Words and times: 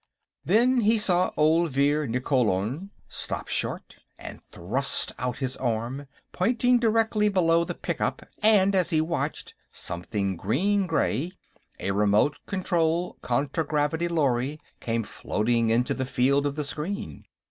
Then 0.43 0.77
he 0.81 0.97
saw 0.97 1.29
Olvir 1.37 2.07
Nikkolon 2.07 2.89
stop 3.07 3.49
short 3.49 3.97
and 4.17 4.43
thrust 4.45 5.13
out 5.19 5.37
his 5.37 5.55
arm, 5.57 6.07
pointing 6.31 6.79
directly 6.79 7.29
below 7.29 7.63
the 7.63 7.75
pickup, 7.75 8.25
and 8.41 8.73
as 8.73 8.89
he 8.89 8.99
watched, 8.99 9.53
something 9.71 10.37
green 10.37 10.87
gray, 10.87 11.33
a 11.79 11.91
remote 11.91 12.39
control 12.47 13.19
contragravity 13.21 14.07
lorry, 14.07 14.59
came 14.79 15.03
floating 15.03 15.69
into 15.69 15.93
the 15.93 16.07
field 16.07 16.47
of 16.47 16.55
the 16.55 16.63
screen. 16.63 17.25